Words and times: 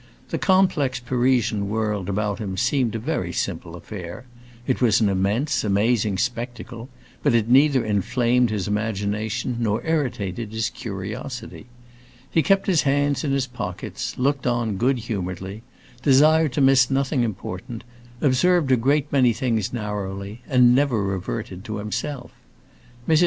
The 0.29 0.39
complex 0.39 0.99
Parisian 0.99 1.69
world 1.69 2.09
about 2.09 2.39
him 2.39 2.57
seemed 2.57 2.95
a 2.95 2.97
very 2.97 3.31
simple 3.31 3.75
affair; 3.75 4.25
it 4.65 4.81
was 4.81 4.99
an 4.99 5.09
immense, 5.09 5.63
amazing 5.63 6.17
spectacle, 6.17 6.89
but 7.21 7.35
it 7.35 7.47
neither 7.47 7.85
inflamed 7.85 8.49
his 8.49 8.67
imagination 8.67 9.57
nor 9.59 9.85
irritated 9.85 10.53
his 10.53 10.71
curiosity. 10.71 11.67
He 12.31 12.41
kept 12.41 12.65
his 12.65 12.81
hands 12.81 13.23
in 13.23 13.31
his 13.31 13.45
pockets, 13.45 14.17
looked 14.17 14.47
on 14.47 14.77
good 14.77 14.97
humoredly, 14.97 15.61
desired 16.01 16.53
to 16.53 16.61
miss 16.61 16.89
nothing 16.89 17.21
important, 17.21 17.83
observed 18.21 18.71
a 18.71 18.77
great 18.77 19.11
many 19.11 19.33
things 19.33 19.71
narrowly, 19.71 20.41
and 20.49 20.73
never 20.73 21.03
reverted 21.03 21.63
to 21.65 21.77
himself. 21.77 22.31
Mrs. 23.07 23.19